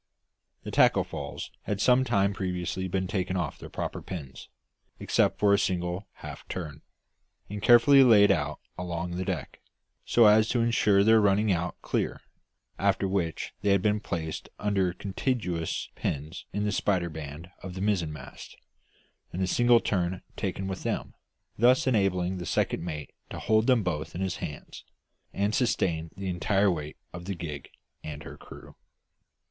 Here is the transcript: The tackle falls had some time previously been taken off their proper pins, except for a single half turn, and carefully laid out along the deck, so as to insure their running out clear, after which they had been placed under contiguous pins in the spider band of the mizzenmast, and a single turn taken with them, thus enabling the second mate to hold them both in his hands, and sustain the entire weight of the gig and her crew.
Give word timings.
The 0.63 0.71
tackle 0.71 1.03
falls 1.03 1.51
had 1.65 1.79
some 1.79 2.03
time 2.03 2.33
previously 2.33 2.87
been 2.87 3.05
taken 3.05 3.37
off 3.37 3.59
their 3.59 3.69
proper 3.69 4.01
pins, 4.01 4.49
except 4.99 5.37
for 5.37 5.53
a 5.53 5.59
single 5.59 6.07
half 6.13 6.43
turn, 6.47 6.81
and 7.51 7.61
carefully 7.61 8.03
laid 8.03 8.31
out 8.31 8.59
along 8.79 9.11
the 9.11 9.23
deck, 9.23 9.59
so 10.03 10.25
as 10.25 10.49
to 10.49 10.61
insure 10.61 11.03
their 11.03 11.21
running 11.21 11.51
out 11.51 11.79
clear, 11.83 12.19
after 12.79 13.07
which 13.07 13.53
they 13.61 13.69
had 13.69 13.83
been 13.83 13.99
placed 13.99 14.49
under 14.57 14.91
contiguous 14.91 15.89
pins 15.93 16.45
in 16.51 16.63
the 16.63 16.71
spider 16.71 17.11
band 17.11 17.51
of 17.61 17.75
the 17.75 17.79
mizzenmast, 17.81 18.55
and 19.31 19.43
a 19.43 19.45
single 19.45 19.79
turn 19.79 20.23
taken 20.35 20.65
with 20.65 20.81
them, 20.81 21.13
thus 21.59 21.85
enabling 21.85 22.37
the 22.39 22.47
second 22.47 22.83
mate 22.83 23.13
to 23.29 23.37
hold 23.37 23.67
them 23.67 23.83
both 23.83 24.15
in 24.15 24.21
his 24.21 24.37
hands, 24.37 24.83
and 25.31 25.53
sustain 25.53 26.09
the 26.17 26.27
entire 26.27 26.71
weight 26.71 26.97
of 27.13 27.25
the 27.25 27.35
gig 27.35 27.69
and 28.03 28.23
her 28.23 28.35
crew. 28.35 28.73